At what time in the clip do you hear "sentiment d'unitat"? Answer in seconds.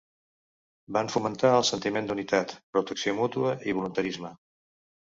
1.71-2.57